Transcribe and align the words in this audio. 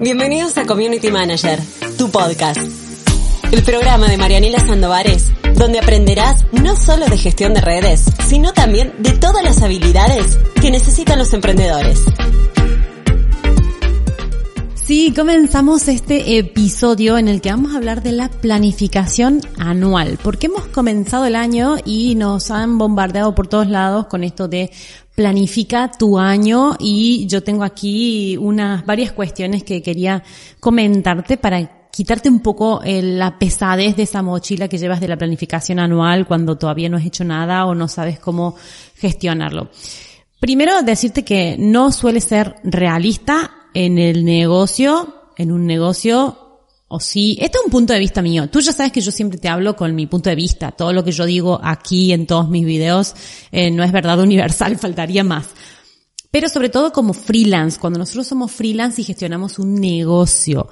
Bienvenidos 0.00 0.56
a 0.56 0.64
Community 0.64 1.10
Manager, 1.10 1.58
tu 1.98 2.08
podcast. 2.08 2.60
El 3.50 3.64
programa 3.64 4.06
de 4.06 4.16
Marianela 4.16 4.60
Sandovares, 4.60 5.32
donde 5.56 5.80
aprenderás 5.80 6.44
no 6.52 6.76
solo 6.76 7.06
de 7.06 7.18
gestión 7.18 7.52
de 7.52 7.60
redes, 7.60 8.04
sino 8.28 8.52
también 8.52 8.94
de 9.00 9.10
todas 9.12 9.42
las 9.42 9.60
habilidades 9.60 10.38
que 10.60 10.70
necesitan 10.70 11.18
los 11.18 11.32
emprendedores. 11.34 12.04
Sí, 14.74 15.12
comenzamos 15.14 15.88
este 15.88 16.38
episodio 16.38 17.18
en 17.18 17.26
el 17.26 17.40
que 17.40 17.50
vamos 17.50 17.74
a 17.74 17.78
hablar 17.78 18.02
de 18.02 18.12
la 18.12 18.30
planificación 18.30 19.40
anual, 19.58 20.16
porque 20.22 20.46
hemos 20.46 20.66
comenzado 20.68 21.26
el 21.26 21.34
año 21.34 21.74
y 21.84 22.14
nos 22.14 22.52
han 22.52 22.78
bombardeado 22.78 23.34
por 23.34 23.48
todos 23.48 23.66
lados 23.68 24.06
con 24.06 24.22
esto 24.22 24.46
de 24.46 24.70
planifica 25.18 25.90
tu 25.90 26.16
año 26.16 26.76
y 26.78 27.26
yo 27.26 27.42
tengo 27.42 27.64
aquí 27.64 28.36
unas 28.36 28.86
varias 28.86 29.10
cuestiones 29.10 29.64
que 29.64 29.82
quería 29.82 30.22
comentarte 30.60 31.36
para 31.36 31.88
quitarte 31.90 32.28
un 32.28 32.38
poco 32.38 32.84
eh, 32.84 33.02
la 33.02 33.36
pesadez 33.36 33.96
de 33.96 34.04
esa 34.04 34.22
mochila 34.22 34.68
que 34.68 34.78
llevas 34.78 35.00
de 35.00 35.08
la 35.08 35.16
planificación 35.16 35.80
anual 35.80 36.24
cuando 36.24 36.56
todavía 36.56 36.88
no 36.88 36.98
has 36.98 37.04
hecho 37.04 37.24
nada 37.24 37.66
o 37.66 37.74
no 37.74 37.88
sabes 37.88 38.20
cómo 38.20 38.54
gestionarlo. 38.94 39.70
Primero 40.38 40.82
decirte 40.82 41.24
que 41.24 41.56
no 41.58 41.90
suele 41.90 42.20
ser 42.20 42.54
realista 42.62 43.50
en 43.74 43.98
el 43.98 44.24
negocio, 44.24 45.32
en 45.36 45.50
un 45.50 45.66
negocio, 45.66 46.47
o 46.88 47.00
sí, 47.00 47.36
este 47.40 47.58
es 47.58 47.64
un 47.64 47.70
punto 47.70 47.92
de 47.92 47.98
vista 47.98 48.22
mío. 48.22 48.48
Tú 48.48 48.60
ya 48.60 48.72
sabes 48.72 48.92
que 48.92 49.02
yo 49.02 49.12
siempre 49.12 49.38
te 49.38 49.48
hablo 49.48 49.76
con 49.76 49.94
mi 49.94 50.06
punto 50.06 50.30
de 50.30 50.36
vista. 50.36 50.72
Todo 50.72 50.94
lo 50.94 51.04
que 51.04 51.12
yo 51.12 51.26
digo 51.26 51.60
aquí 51.62 52.12
en 52.12 52.26
todos 52.26 52.48
mis 52.48 52.64
videos 52.64 53.14
eh, 53.52 53.70
no 53.70 53.84
es 53.84 53.92
verdad 53.92 54.18
universal, 54.22 54.78
faltaría 54.78 55.22
más. 55.22 55.50
Pero 56.30 56.48
sobre 56.48 56.70
todo 56.70 56.92
como 56.92 57.12
freelance, 57.12 57.78
cuando 57.78 57.98
nosotros 57.98 58.26
somos 58.26 58.52
freelance 58.52 59.00
y 59.00 59.04
gestionamos 59.04 59.58
un 59.58 59.74
negocio. 59.74 60.68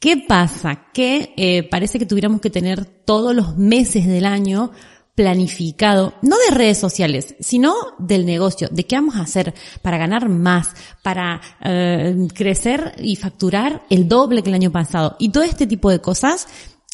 ¿Qué 0.00 0.16
pasa? 0.16 0.86
Que 0.92 1.34
eh, 1.36 1.62
parece 1.62 1.98
que 1.98 2.06
tuviéramos 2.06 2.40
que 2.40 2.50
tener 2.50 2.84
todos 2.84 3.34
los 3.34 3.56
meses 3.56 4.06
del 4.06 4.24
año 4.24 4.72
planificado, 5.20 6.14
no 6.22 6.34
de 6.48 6.54
redes 6.54 6.78
sociales, 6.78 7.34
sino 7.40 7.74
del 7.98 8.24
negocio, 8.24 8.68
de 8.70 8.86
qué 8.86 8.96
vamos 8.96 9.16
a 9.16 9.20
hacer 9.20 9.52
para 9.82 9.98
ganar 9.98 10.30
más, 10.30 10.70
para 11.02 11.42
eh, 11.62 12.26
crecer 12.34 12.94
y 12.98 13.16
facturar 13.16 13.82
el 13.90 14.08
doble 14.08 14.42
que 14.42 14.48
el 14.48 14.54
año 14.54 14.72
pasado. 14.72 15.16
Y 15.18 15.28
todo 15.28 15.42
este 15.42 15.66
tipo 15.66 15.90
de 15.90 16.00
cosas 16.00 16.48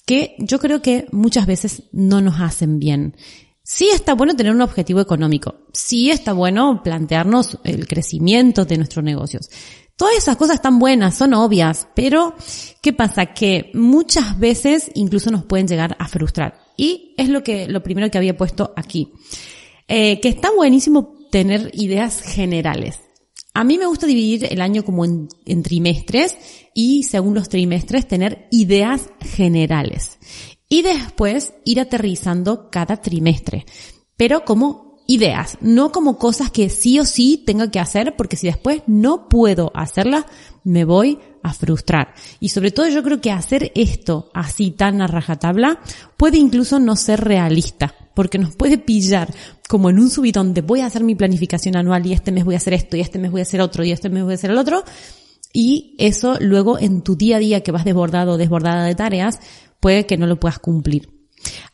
que 0.04 0.34
yo 0.40 0.58
creo 0.58 0.82
que 0.82 1.06
muchas 1.12 1.46
veces 1.46 1.84
no 1.92 2.20
nos 2.20 2.40
hacen 2.40 2.80
bien. 2.80 3.14
Sí 3.62 3.90
está 3.90 4.14
bueno 4.14 4.34
tener 4.34 4.52
un 4.52 4.60
objetivo 4.60 5.00
económico, 5.00 5.54
sí 5.72 6.10
está 6.10 6.32
bueno 6.32 6.82
plantearnos 6.82 7.58
el 7.62 7.86
crecimiento 7.86 8.64
de 8.64 8.78
nuestros 8.78 9.04
negocios. 9.04 9.50
Todas 9.94 10.16
esas 10.16 10.36
cosas 10.36 10.56
están 10.56 10.80
buenas, 10.80 11.16
son 11.16 11.32
obvias, 11.32 11.86
pero 11.94 12.34
¿qué 12.82 12.92
pasa? 12.92 13.26
Que 13.26 13.70
muchas 13.72 14.36
veces 14.36 14.90
incluso 14.96 15.30
nos 15.30 15.44
pueden 15.44 15.68
llegar 15.68 15.96
a 16.00 16.08
frustrar. 16.08 16.65
Y 16.76 17.14
es 17.16 17.28
lo 17.28 17.42
que, 17.42 17.68
lo 17.68 17.82
primero 17.82 18.10
que 18.10 18.18
había 18.18 18.36
puesto 18.36 18.72
aquí. 18.76 19.12
Eh, 19.88 20.20
que 20.20 20.28
está 20.28 20.50
buenísimo 20.54 21.16
tener 21.30 21.70
ideas 21.74 22.20
generales. 22.20 23.00
A 23.54 23.64
mí 23.64 23.78
me 23.78 23.86
gusta 23.86 24.06
dividir 24.06 24.46
el 24.50 24.60
año 24.60 24.84
como 24.84 25.04
en, 25.04 25.28
en, 25.46 25.62
trimestres 25.62 26.36
y 26.74 27.04
según 27.04 27.34
los 27.34 27.48
trimestres 27.48 28.06
tener 28.06 28.48
ideas 28.50 29.08
generales. 29.20 30.18
Y 30.68 30.82
después 30.82 31.54
ir 31.64 31.80
aterrizando 31.80 32.70
cada 32.70 33.00
trimestre, 33.00 33.64
pero 34.16 34.44
como 34.44 34.85
ideas, 35.06 35.58
no 35.60 35.92
como 35.92 36.18
cosas 36.18 36.50
que 36.50 36.68
sí 36.68 36.98
o 36.98 37.04
sí 37.04 37.42
tenga 37.46 37.70
que 37.70 37.80
hacer 37.80 38.14
porque 38.16 38.36
si 38.36 38.46
después 38.46 38.82
no 38.86 39.28
puedo 39.28 39.70
hacerlas, 39.74 40.24
me 40.64 40.84
voy 40.84 41.18
a 41.42 41.52
frustrar. 41.54 42.14
Y 42.40 42.48
sobre 42.48 42.72
todo 42.72 42.88
yo 42.88 43.02
creo 43.02 43.20
que 43.20 43.30
hacer 43.30 43.70
esto 43.74 44.30
así 44.34 44.72
tan 44.72 45.00
a 45.00 45.06
rajatabla 45.06 45.80
puede 46.16 46.38
incluso 46.38 46.80
no 46.80 46.96
ser 46.96 47.20
realista, 47.20 47.94
porque 48.14 48.38
nos 48.38 48.56
puede 48.56 48.78
pillar 48.78 49.32
como 49.68 49.90
en 49.90 49.98
un 49.98 50.10
subidón 50.10 50.54
de 50.54 50.62
voy 50.62 50.80
a 50.80 50.86
hacer 50.86 51.04
mi 51.04 51.14
planificación 51.14 51.76
anual 51.76 52.04
y 52.06 52.12
este 52.12 52.32
mes 52.32 52.44
voy 52.44 52.54
a 52.54 52.58
hacer 52.58 52.74
esto 52.74 52.96
y 52.96 53.00
este 53.00 53.18
mes 53.18 53.30
voy 53.30 53.40
a 53.40 53.42
hacer 53.42 53.60
otro 53.60 53.84
y 53.84 53.92
este 53.92 54.08
mes 54.08 54.24
voy 54.24 54.32
a 54.32 54.34
hacer 54.34 54.50
el 54.50 54.58
otro. 54.58 54.82
Y 55.52 55.94
eso 55.98 56.36
luego 56.40 56.78
en 56.78 57.02
tu 57.02 57.16
día 57.16 57.36
a 57.36 57.40
día 57.40 57.62
que 57.62 57.72
vas 57.72 57.84
desbordado 57.84 58.32
o 58.32 58.36
desbordada 58.36 58.84
de 58.84 58.94
tareas, 58.94 59.38
puede 59.80 60.04
que 60.04 60.16
no 60.16 60.26
lo 60.26 60.40
puedas 60.40 60.58
cumplir. 60.58 61.10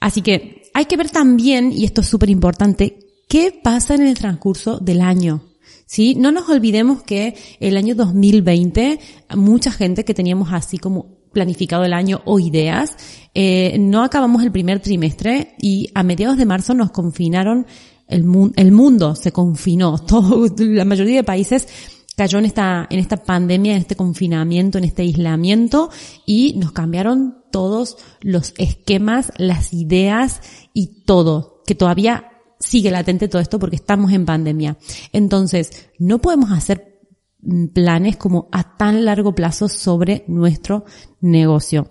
Así 0.01 0.23
que 0.23 0.71
hay 0.75 0.85
que 0.85 0.97
ver 0.97 1.11
también, 1.11 1.73
y 1.73 1.85
esto 1.85 2.03
es 2.03 2.09
súper 2.09 2.31
importante, 2.31 2.99
qué 3.33 3.51
pasa 3.51 3.95
en 3.95 4.03
el 4.03 4.19
transcurso 4.19 4.79
del 4.79 5.01
año. 5.01 5.41
¿sí? 5.87 6.15
No 6.17 6.33
nos 6.33 6.51
olvidemos 6.51 7.03
que 7.03 7.35
el 7.61 7.79
año 7.79 7.95
2020, 7.95 9.01
mucha 9.37 9.73
gente 9.73 10.05
que 10.05 10.13
teníamos 10.13 10.53
así 10.53 10.77
como 10.77 11.07
planificado 11.33 11.83
el 11.87 11.95
año 11.95 12.21
o 12.27 12.39
ideas, 12.39 12.95
eh, 13.33 13.79
no 13.79 14.05
acabamos 14.05 14.43
el 14.43 14.53
primer 14.53 14.81
trimestre 14.81 15.55
y 15.59 15.89
a 15.95 16.03
mediados 16.03 16.37
de 16.37 16.45
marzo 16.45 16.75
nos 16.75 16.91
confinaron, 16.91 17.67
el, 18.07 18.27
el 18.55 18.71
mundo 18.71 19.15
se 19.15 19.33
confinó, 19.33 19.97
todo, 20.07 20.47
la 20.59 20.85
mayoría 20.85 21.17
de 21.17 21.25
países 21.25 21.69
cayó 22.15 22.39
en 22.39 22.45
esta, 22.45 22.87
en 22.91 22.99
esta 22.99 23.17
pandemia, 23.17 23.73
en 23.73 23.81
este 23.81 23.97
confinamiento, 23.97 24.77
en 24.77 24.85
este 24.85 25.01
aislamiento 25.01 25.89
y 26.27 26.53
nos 26.59 26.73
cambiaron 26.73 27.39
todos 27.51 27.97
los 28.21 28.53
esquemas, 28.59 29.33
las 29.39 29.73
ideas 29.73 30.43
y 30.75 31.05
todo, 31.07 31.63
que 31.65 31.75
todavía 31.75 32.32
sigue 32.63 32.91
latente 32.91 33.29
todo 33.29 33.43
esto 33.43 33.59
porque 33.59 33.77
estamos 33.77 34.13
en 34.13 34.25
pandemia. 34.25 34.77
Entonces, 35.13 35.89
no 35.99 36.21
podemos 36.21 36.51
hacer 36.53 37.01
mm, 37.41 37.67
planes 37.69 38.17
como 38.17 38.49
a 38.53 38.77
tan 38.77 39.05
largo 39.05 39.35
plazo 39.35 39.69
sobre 39.69 40.25
nuestro 40.29 40.85
negocio. 41.21 41.89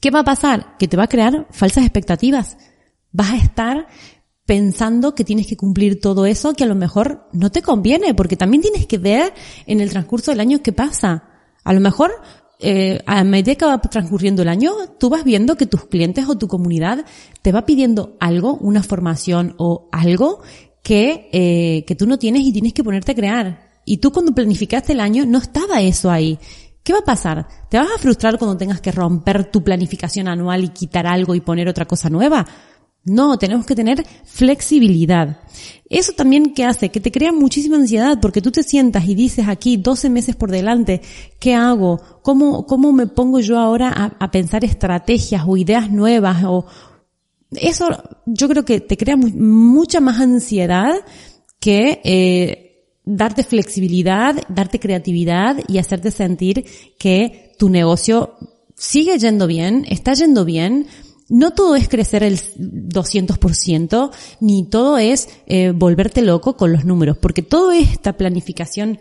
¿Qué 0.00 0.10
va 0.10 0.20
a 0.20 0.24
pasar? 0.24 0.76
Que 0.78 0.88
te 0.88 0.96
va 0.96 1.04
a 1.04 1.08
crear 1.08 1.46
falsas 1.50 1.84
expectativas. 1.84 2.56
Vas 3.10 3.32
a 3.32 3.36
estar 3.36 3.88
pensando 4.46 5.14
que 5.14 5.24
tienes 5.24 5.46
que 5.46 5.56
cumplir 5.56 6.00
todo 6.00 6.24
eso 6.24 6.54
que 6.54 6.64
a 6.64 6.68
lo 6.68 6.74
mejor 6.74 7.28
no 7.32 7.50
te 7.50 7.62
conviene, 7.62 8.14
porque 8.14 8.36
también 8.36 8.62
tienes 8.62 8.86
que 8.86 8.98
ver 8.98 9.34
en 9.66 9.80
el 9.80 9.90
transcurso 9.90 10.30
del 10.30 10.40
año 10.40 10.62
qué 10.62 10.72
pasa. 10.72 11.24
A 11.64 11.72
lo 11.72 11.80
mejor 11.80 12.12
eh, 12.60 13.00
a 13.06 13.22
medida 13.22 13.54
que 13.54 13.64
va 13.64 13.80
transcurriendo 13.80 14.42
el 14.42 14.48
año, 14.48 14.72
tú 14.98 15.10
vas 15.10 15.24
viendo 15.24 15.56
que 15.56 15.66
tus 15.66 15.84
clientes 15.84 16.28
o 16.28 16.36
tu 16.36 16.48
comunidad 16.48 17.04
te 17.42 17.52
va 17.52 17.64
pidiendo 17.64 18.16
algo, 18.18 18.56
una 18.56 18.82
formación 18.82 19.54
o 19.58 19.88
algo 19.92 20.42
que, 20.82 21.28
eh, 21.32 21.84
que 21.86 21.94
tú 21.94 22.06
no 22.06 22.18
tienes 22.18 22.42
y 22.42 22.52
tienes 22.52 22.72
que 22.72 22.82
ponerte 22.82 23.12
a 23.12 23.14
crear. 23.14 23.68
Y 23.84 23.98
tú 23.98 24.12
cuando 24.12 24.32
planificaste 24.32 24.92
el 24.92 25.00
año 25.00 25.24
no 25.24 25.38
estaba 25.38 25.80
eso 25.80 26.10
ahí. 26.10 26.38
¿Qué 26.82 26.92
va 26.92 27.00
a 27.00 27.04
pasar? 27.04 27.46
¿Te 27.68 27.78
vas 27.78 27.88
a 27.94 27.98
frustrar 27.98 28.38
cuando 28.38 28.56
tengas 28.56 28.80
que 28.80 28.92
romper 28.92 29.50
tu 29.50 29.62
planificación 29.62 30.26
anual 30.26 30.64
y 30.64 30.68
quitar 30.68 31.06
algo 31.06 31.34
y 31.34 31.40
poner 31.40 31.68
otra 31.68 31.84
cosa 31.84 32.10
nueva? 32.10 32.46
No, 33.04 33.38
tenemos 33.38 33.64
que 33.64 33.74
tener 33.74 34.04
flexibilidad. 34.24 35.40
Eso 35.88 36.12
también 36.12 36.52
que 36.52 36.64
hace 36.64 36.90
que 36.90 37.00
te 37.00 37.10
crea 37.10 37.32
muchísima 37.32 37.76
ansiedad 37.76 38.18
porque 38.20 38.42
tú 38.42 38.50
te 38.50 38.62
sientas 38.62 39.08
y 39.08 39.14
dices 39.14 39.48
aquí 39.48 39.78
12 39.78 40.10
meses 40.10 40.36
por 40.36 40.50
delante, 40.50 41.00
¿qué 41.40 41.54
hago? 41.54 42.00
¿Cómo, 42.22 42.66
cómo 42.66 42.92
me 42.92 43.06
pongo 43.06 43.40
yo 43.40 43.58
ahora 43.58 44.14
a, 44.18 44.30
pensar 44.30 44.64
estrategias 44.64 45.44
o 45.46 45.56
ideas 45.56 45.90
nuevas? 45.90 46.44
O 46.44 46.66
eso 47.52 47.86
yo 48.26 48.48
creo 48.48 48.64
que 48.66 48.80
te 48.80 48.98
crea 48.98 49.16
mucha 49.16 50.00
más 50.00 50.20
ansiedad 50.20 50.94
que 51.58 52.02
eh, 52.04 52.68
darte 53.06 53.42
flexibilidad, 53.42 54.36
darte 54.50 54.78
creatividad 54.78 55.56
y 55.66 55.78
hacerte 55.78 56.10
sentir 56.10 56.66
que 56.98 57.54
tu 57.58 57.70
negocio 57.70 58.34
sigue 58.76 59.18
yendo 59.18 59.46
bien, 59.46 59.86
está 59.88 60.12
yendo 60.12 60.44
bien, 60.44 60.86
no 61.28 61.52
todo 61.52 61.76
es 61.76 61.88
crecer 61.88 62.22
el 62.22 62.38
200%, 62.38 64.10
ni 64.40 64.64
todo 64.64 64.98
es 64.98 65.28
eh, 65.46 65.72
volverte 65.74 66.22
loco 66.22 66.56
con 66.56 66.72
los 66.72 66.84
números, 66.84 67.18
porque 67.18 67.42
toda 67.42 67.76
esta 67.76 68.14
planificación 68.14 68.98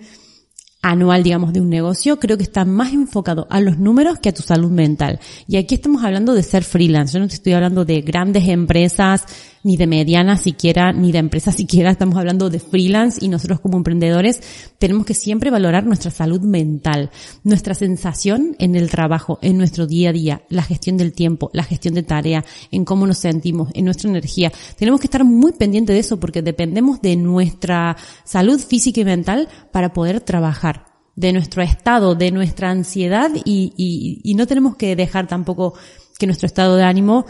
anual, 0.81 1.23
digamos, 1.23 1.53
de 1.53 1.61
un 1.61 1.69
negocio, 1.69 2.19
creo 2.19 2.37
que 2.37 2.43
está 2.43 2.63
más 2.63 2.93
enfocado 2.93 3.47
a 3.49 3.59
los 3.59 3.77
números 3.77 4.19
que 4.19 4.29
a 4.29 4.33
tu 4.33 4.43
salud 4.43 4.71
mental. 4.71 5.19
Y 5.47 5.57
aquí 5.57 5.75
estamos 5.75 6.03
hablando 6.03 6.33
de 6.33 6.43
ser 6.43 6.63
freelance. 6.63 7.13
Yo 7.13 7.19
no 7.19 7.27
te 7.27 7.35
estoy 7.35 7.53
hablando 7.53 7.83
de 7.83 8.01
grandes 8.01 8.47
empresas, 8.47 9.25
ni 9.63 9.77
de 9.77 9.87
medianas 9.87 10.41
siquiera, 10.41 10.91
ni 10.93 11.11
de 11.11 11.19
empresas 11.19 11.55
siquiera. 11.57 11.91
Estamos 11.91 12.17
hablando 12.17 12.49
de 12.49 12.59
freelance 12.59 13.23
y 13.23 13.29
nosotros 13.29 13.59
como 13.59 13.77
emprendedores 13.77 14.41
tenemos 14.77 15.05
que 15.05 15.13
siempre 15.13 15.49
valorar 15.49 15.85
nuestra 15.85 16.11
salud 16.11 16.41
mental, 16.41 17.09
nuestra 17.43 17.73
sensación 17.73 18.55
en 18.59 18.75
el 18.75 18.89
trabajo, 18.89 19.39
en 19.41 19.57
nuestro 19.57 19.87
día 19.87 20.09
a 20.09 20.13
día, 20.13 20.41
la 20.49 20.63
gestión 20.63 20.97
del 20.97 21.13
tiempo, 21.13 21.49
la 21.53 21.63
gestión 21.63 21.93
de 21.93 22.03
tarea, 22.03 22.45
en 22.71 22.85
cómo 22.85 23.07
nos 23.07 23.17
sentimos, 23.17 23.69
en 23.73 23.85
nuestra 23.85 24.09
energía. 24.09 24.51
Tenemos 24.77 24.99
que 24.99 25.07
estar 25.07 25.23
muy 25.23 25.53
pendientes 25.53 25.93
de 25.93 25.99
eso 25.99 26.19
porque 26.19 26.41
dependemos 26.41 27.01
de 27.01 27.15
nuestra 27.15 27.97
salud 28.23 28.59
física 28.59 29.01
y 29.01 29.05
mental 29.05 29.47
para 29.71 29.93
poder 29.93 30.21
trabajar 30.21 30.85
de 31.15 31.33
nuestro 31.33 31.63
estado, 31.63 32.13
de 32.13 32.31
nuestra 32.31 32.69
ansiedad 32.69 33.31
y, 33.43 33.73
y, 33.75 34.21
y, 34.23 34.35
no 34.35 34.45
tenemos 34.45 34.75
que 34.75 34.95
dejar 34.95 35.27
tampoco 35.27 35.73
que 36.19 36.27
nuestro 36.27 36.45
estado 36.45 36.75
de 36.75 36.83
ánimo, 36.83 37.25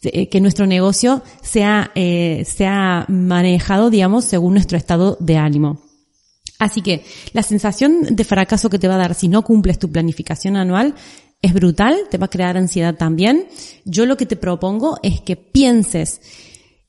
que 0.00 0.40
nuestro 0.40 0.66
negocio 0.66 1.22
sea, 1.42 1.90
eh, 1.94 2.44
sea 2.46 3.04
manejado, 3.08 3.90
digamos, 3.90 4.24
según 4.24 4.54
nuestro 4.54 4.76
estado 4.78 5.16
de 5.20 5.36
ánimo. 5.36 5.80
Así 6.58 6.80
que 6.80 7.04
la 7.32 7.42
sensación 7.42 8.16
de 8.16 8.24
fracaso 8.24 8.70
que 8.70 8.78
te 8.78 8.88
va 8.88 8.94
a 8.94 8.98
dar 8.98 9.14
si 9.14 9.28
no 9.28 9.42
cumples 9.42 9.78
tu 9.78 9.90
planificación 9.90 10.56
anual 10.56 10.94
es 11.42 11.52
brutal, 11.52 11.96
te 12.10 12.18
va 12.18 12.26
a 12.26 12.30
crear 12.30 12.56
ansiedad 12.56 12.94
también. 12.94 13.46
Yo 13.84 14.06
lo 14.06 14.16
que 14.16 14.26
te 14.26 14.36
propongo 14.36 14.98
es 15.02 15.20
que 15.20 15.36
pienses 15.36 16.20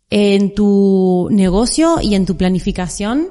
en 0.10 0.56
tu 0.56 1.28
negocio 1.32 1.98
y 2.02 2.16
en 2.16 2.26
tu 2.26 2.38
planificación 2.38 3.30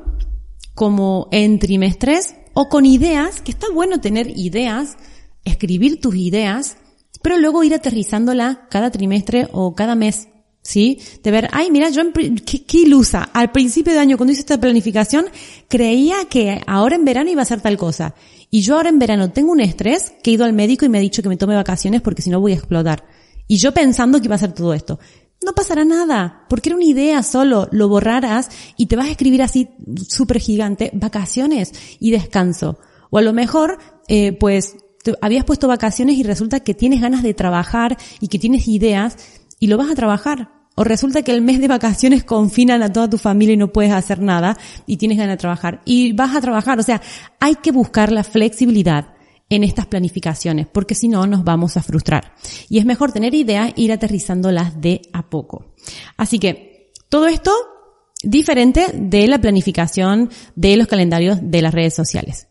como 0.74 1.28
en 1.32 1.58
trimestres 1.58 2.34
o 2.52 2.68
con 2.68 2.84
ideas, 2.84 3.40
que 3.40 3.50
está 3.50 3.66
bueno 3.72 4.00
tener 4.00 4.28
ideas, 4.38 4.98
escribir 5.44 6.00
tus 6.00 6.14
ideas, 6.16 6.76
pero 7.26 7.38
luego 7.38 7.64
ir 7.64 7.74
aterrizándola 7.74 8.68
cada 8.70 8.92
trimestre 8.92 9.48
o 9.50 9.74
cada 9.74 9.96
mes. 9.96 10.28
¿Sí? 10.62 11.00
De 11.24 11.32
ver, 11.32 11.48
ay, 11.50 11.72
mira, 11.72 11.90
yo, 11.90 12.04
qué, 12.12 12.64
qué 12.64 12.78
ilusa. 12.78 13.30
Al 13.32 13.50
principio 13.50 13.92
de 13.92 13.98
año, 13.98 14.16
cuando 14.16 14.30
hice 14.30 14.42
esta 14.42 14.60
planificación, 14.60 15.26
creía 15.66 16.26
que 16.30 16.60
ahora 16.68 16.94
en 16.94 17.04
verano 17.04 17.28
iba 17.28 17.42
a 17.42 17.44
ser 17.44 17.60
tal 17.60 17.76
cosa. 17.76 18.14
Y 18.48 18.60
yo 18.60 18.76
ahora 18.76 18.90
en 18.90 19.00
verano 19.00 19.32
tengo 19.32 19.50
un 19.50 19.58
estrés 19.58 20.12
que 20.22 20.30
he 20.30 20.34
ido 20.34 20.44
al 20.44 20.52
médico 20.52 20.84
y 20.84 20.88
me 20.88 20.98
ha 20.98 21.00
dicho 21.00 21.20
que 21.20 21.28
me 21.28 21.36
tome 21.36 21.56
vacaciones 21.56 22.00
porque 22.00 22.22
si 22.22 22.30
no 22.30 22.38
voy 22.38 22.52
a 22.52 22.58
explotar. 22.58 23.04
Y 23.48 23.56
yo 23.56 23.74
pensando 23.74 24.20
que 24.20 24.26
iba 24.26 24.36
a 24.36 24.38
ser 24.38 24.52
todo 24.52 24.72
esto. 24.72 25.00
No 25.44 25.52
pasará 25.52 25.84
nada, 25.84 26.44
porque 26.48 26.68
era 26.68 26.76
una 26.76 26.84
idea 26.84 27.24
solo, 27.24 27.68
lo 27.72 27.88
borrarás 27.88 28.50
y 28.76 28.86
te 28.86 28.94
vas 28.94 29.06
a 29.06 29.10
escribir 29.10 29.42
así 29.42 29.68
súper 30.08 30.38
gigante, 30.38 30.92
vacaciones 30.94 31.72
y 31.98 32.12
descanso. 32.12 32.78
O 33.10 33.18
a 33.18 33.22
lo 33.22 33.32
mejor, 33.32 33.78
eh, 34.06 34.32
pues, 34.32 34.76
habías 35.20 35.44
puesto 35.44 35.68
vacaciones 35.68 36.16
y 36.16 36.22
resulta 36.22 36.60
que 36.60 36.74
tienes 36.74 37.00
ganas 37.00 37.22
de 37.22 37.34
trabajar 37.34 37.96
y 38.20 38.28
que 38.28 38.38
tienes 38.38 38.68
ideas 38.68 39.16
y 39.60 39.66
lo 39.66 39.76
vas 39.76 39.90
a 39.90 39.94
trabajar. 39.94 40.50
O 40.74 40.84
resulta 40.84 41.22
que 41.22 41.32
el 41.32 41.40
mes 41.40 41.58
de 41.58 41.68
vacaciones 41.68 42.22
confinan 42.22 42.82
a 42.82 42.92
toda 42.92 43.08
tu 43.08 43.16
familia 43.16 43.54
y 43.54 43.56
no 43.56 43.72
puedes 43.72 43.92
hacer 43.92 44.20
nada 44.20 44.58
y 44.86 44.98
tienes 44.98 45.16
ganas 45.16 45.34
de 45.34 45.38
trabajar. 45.38 45.80
Y 45.86 46.12
vas 46.12 46.36
a 46.36 46.40
trabajar. 46.40 46.78
O 46.78 46.82
sea, 46.82 47.00
hay 47.40 47.54
que 47.56 47.72
buscar 47.72 48.12
la 48.12 48.22
flexibilidad 48.22 49.14
en 49.48 49.64
estas 49.64 49.86
planificaciones, 49.86 50.66
porque 50.66 50.94
si 50.94 51.08
no 51.08 51.26
nos 51.26 51.44
vamos 51.44 51.76
a 51.76 51.82
frustrar. 51.82 52.34
Y 52.68 52.78
es 52.78 52.84
mejor 52.84 53.12
tener 53.12 53.34
ideas 53.34 53.72
e 53.76 53.82
ir 53.82 53.92
aterrizándolas 53.92 54.80
de 54.80 55.02
a 55.12 55.30
poco. 55.30 55.72
Así 56.16 56.38
que 56.38 56.92
todo 57.08 57.26
esto 57.26 57.52
diferente 58.22 58.86
de 58.94 59.28
la 59.28 59.40
planificación 59.40 60.30
de 60.56 60.76
los 60.76 60.88
calendarios 60.88 61.38
de 61.42 61.62
las 61.62 61.72
redes 61.72 61.94
sociales. 61.94 62.45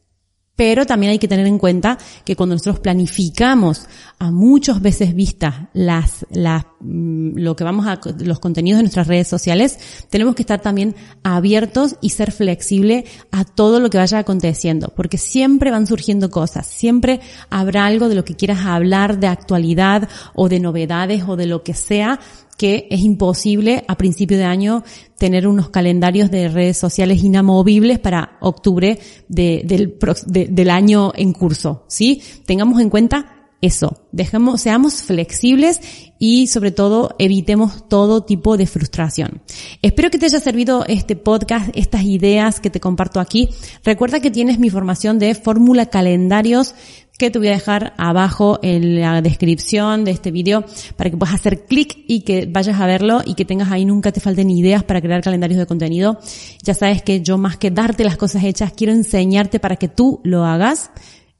Pero 0.55 0.85
también 0.85 1.11
hay 1.11 1.19
que 1.19 1.27
tener 1.27 1.47
en 1.47 1.57
cuenta 1.57 1.97
que 2.23 2.35
cuando 2.35 2.55
nosotros 2.55 2.79
planificamos 2.79 3.87
a 4.19 4.31
muchas 4.31 4.81
veces 4.81 5.13
vistas 5.13 5.55
las, 5.73 6.25
las, 6.31 6.65
lo 6.87 7.55
que 7.55 7.63
vamos 7.63 7.87
a, 7.87 7.99
los 8.19 8.39
contenidos 8.39 8.77
de 8.79 8.83
nuestras 8.83 9.07
redes 9.07 9.27
sociales, 9.27 9.79
tenemos 10.09 10.35
que 10.35 10.43
estar 10.43 10.61
también 10.61 10.95
abiertos 11.23 11.95
y 12.01 12.09
ser 12.09 12.31
flexible 12.31 13.05
a 13.31 13.43
todo 13.43 13.79
lo 13.79 13.89
que 13.89 13.97
vaya 13.97 14.19
aconteciendo, 14.19 14.93
porque 14.95 15.17
siempre 15.17 15.71
van 15.71 15.87
surgiendo 15.87 16.29
cosas, 16.29 16.65
siempre 16.65 17.21
habrá 17.49 17.85
algo 17.85 18.09
de 18.09 18.15
lo 18.15 18.25
que 18.25 18.35
quieras 18.35 18.65
hablar 18.65 19.19
de 19.19 19.27
actualidad 19.27 20.09
o 20.33 20.49
de 20.49 20.59
novedades 20.59 21.23
o 21.27 21.35
de 21.35 21.47
lo 21.47 21.63
que 21.63 21.73
sea 21.73 22.19
que 22.57 22.87
es 22.89 23.01
imposible 23.01 23.83
a 23.87 23.97
principio 23.97 24.37
de 24.37 24.45
año 24.45 24.83
tener 25.17 25.47
unos 25.47 25.69
calendarios 25.69 26.31
de 26.31 26.47
redes 26.47 26.77
sociales 26.77 27.23
inamovibles 27.23 27.99
para 27.99 28.37
octubre 28.39 28.99
del, 29.27 29.97
del 30.27 30.69
año 30.69 31.11
en 31.15 31.33
curso, 31.33 31.83
¿sí? 31.87 32.21
Tengamos 32.45 32.79
en 32.79 32.89
cuenta 32.89 33.34
eso, 33.65 34.07
dejemos, 34.11 34.61
seamos 34.61 35.03
flexibles 35.03 35.81
y 36.19 36.47
sobre 36.47 36.71
todo 36.71 37.15
evitemos 37.19 37.87
todo 37.89 38.23
tipo 38.23 38.57
de 38.57 38.67
frustración. 38.67 39.41
Espero 39.81 40.09
que 40.09 40.17
te 40.17 40.25
haya 40.25 40.39
servido 40.39 40.85
este 40.87 41.15
podcast, 41.15 41.69
estas 41.75 42.03
ideas 42.03 42.59
que 42.59 42.69
te 42.69 42.79
comparto 42.79 43.19
aquí. 43.19 43.49
Recuerda 43.83 44.19
que 44.19 44.31
tienes 44.31 44.59
mi 44.59 44.69
formación 44.69 45.19
de 45.19 45.35
fórmula 45.35 45.87
calendarios 45.87 46.73
que 47.17 47.31
te 47.31 47.39
voy 47.39 47.47
a 47.47 47.51
dejar 47.51 47.93
abajo 47.97 48.59
en 48.61 48.99
la 48.99 49.21
descripción 49.21 50.03
de 50.03 50.11
este 50.11 50.31
video 50.31 50.65
para 50.97 51.09
que 51.09 51.17
puedas 51.17 51.35
hacer 51.35 51.65
clic 51.65 52.03
y 52.07 52.21
que 52.21 52.45
vayas 52.45 52.79
a 52.79 52.85
verlo 52.85 53.21
y 53.25 53.35
que 53.35 53.45
tengas 53.45 53.71
ahí 53.71 53.85
nunca 53.85 54.11
te 54.11 54.19
falten 54.19 54.49
ideas 54.49 54.83
para 54.83 55.01
crear 55.01 55.21
calendarios 55.21 55.59
de 55.59 55.65
contenido. 55.65 56.19
Ya 56.63 56.73
sabes 56.73 57.01
que 57.01 57.21
yo 57.21 57.37
más 57.37 57.57
que 57.57 57.71
darte 57.71 58.03
las 58.03 58.17
cosas 58.17 58.43
hechas, 58.43 58.73
quiero 58.75 58.91
enseñarte 58.91 59.59
para 59.59 59.77
que 59.77 59.87
tú 59.87 60.19
lo 60.23 60.43
hagas. 60.43 60.91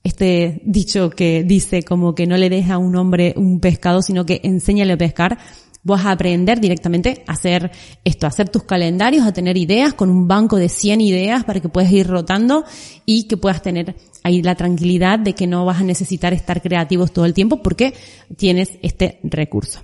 Este 0.06 0.62
dicho 0.64 1.10
que 1.10 1.44
dice 1.44 1.82
como 1.82 2.14
que 2.14 2.28
no 2.28 2.38
le 2.38 2.48
des 2.48 2.70
a 2.70 2.78
un 2.78 2.96
hombre 2.96 3.34
un 3.38 3.60
pescado, 3.60 4.04
sino 4.04 4.24
que 4.24 4.40
enséñale 4.44 4.94
a 4.94 4.98
pescar 4.98 5.40
vas 5.86 6.06
a 6.06 6.12
aprender 6.12 6.60
directamente 6.60 7.24
a 7.28 7.34
hacer 7.34 7.72
esto, 8.04 8.26
a 8.26 8.30
hacer 8.30 8.50
tus 8.50 8.64
calendarios, 8.64 9.26
a 9.26 9.34
tener 9.34 9.56
ideas 9.56 9.94
con 9.94 10.10
un 10.10 10.28
banco 10.28 10.58
de 10.58 10.70
100 10.70 11.02
ideas 11.02 11.44
para 11.44 11.60
que 11.60 11.70
puedas 11.70 11.92
ir 11.92 12.08
rotando 12.08 12.66
y 13.06 13.24
que 13.24 13.38
puedas 13.38 13.62
tener 13.62 13.96
ahí 14.26 14.42
la 14.42 14.56
tranquilidad 14.56 15.20
de 15.20 15.34
que 15.34 15.46
no 15.46 15.66
vas 15.66 15.80
a 15.80 15.84
necesitar 15.84 16.34
estar 16.34 16.60
creativos 16.60 17.14
todo 17.14 17.26
el 17.26 17.36
tiempo 17.36 17.62
porque 17.62 17.94
tienes 18.36 18.72
este 18.82 19.20
recurso. 19.22 19.82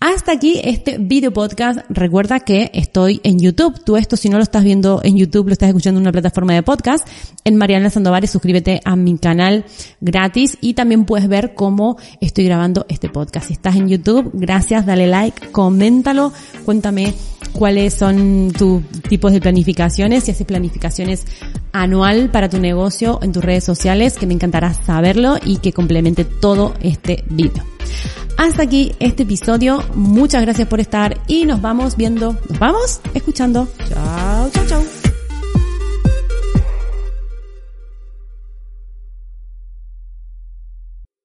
Hasta 0.00 0.32
aquí 0.32 0.60
este 0.62 0.98
video 0.98 1.32
podcast. 1.32 1.78
Recuerda 1.88 2.40
que 2.40 2.72
estoy 2.74 3.20
en 3.22 3.38
YouTube. 3.38 3.82
Tú 3.84 3.96
esto, 3.96 4.16
si 4.16 4.28
no 4.28 4.38
lo 4.38 4.42
estás 4.42 4.64
viendo 4.64 5.00
en 5.04 5.16
YouTube, 5.16 5.46
lo 5.46 5.52
estás 5.52 5.68
escuchando 5.68 5.98
en 5.98 6.02
una 6.02 6.12
plataforma 6.12 6.52
de 6.52 6.64
podcast. 6.64 7.06
En 7.44 7.56
Mariana 7.56 7.88
Sandovares, 7.88 8.30
suscríbete 8.30 8.80
a 8.84 8.96
mi 8.96 9.18
canal 9.18 9.64
gratis 10.00 10.58
y 10.60 10.74
también 10.74 11.04
puedes 11.04 11.28
ver 11.28 11.54
cómo 11.54 11.96
estoy 12.20 12.44
grabando 12.44 12.86
este 12.88 13.08
podcast. 13.08 13.46
Si 13.46 13.52
estás 13.52 13.76
en 13.76 13.88
YouTube, 13.88 14.30
gracias, 14.34 14.84
dale 14.84 15.06
like, 15.06 15.52
coméntalo, 15.52 16.32
cuéntame 16.64 17.14
cuáles 17.48 17.94
son 17.94 18.52
tus 18.56 18.82
tipos 19.08 19.32
de 19.32 19.40
planificaciones, 19.40 20.24
si 20.24 20.30
haces 20.30 20.46
planificaciones 20.46 21.24
anual 21.72 22.30
para 22.30 22.48
tu 22.48 22.58
negocio 22.58 23.18
en 23.22 23.32
tus 23.32 23.44
redes 23.44 23.64
sociales, 23.64 24.16
que 24.18 24.26
me 24.26 24.34
encantará 24.34 24.74
saberlo 24.74 25.36
y 25.44 25.58
que 25.58 25.72
complemente 25.72 26.24
todo 26.24 26.74
este 26.80 27.24
video. 27.28 27.64
Hasta 28.36 28.62
aquí 28.62 28.94
este 29.00 29.22
episodio. 29.22 29.82
Muchas 29.94 30.42
gracias 30.42 30.68
por 30.68 30.80
estar 30.80 31.18
y 31.26 31.44
nos 31.44 31.60
vamos 31.62 31.96
viendo, 31.96 32.36
nos 32.48 32.58
vamos 32.58 33.00
escuchando. 33.14 33.66
Chao, 33.88 34.50
chao, 34.50 34.66
chao. 34.66 34.95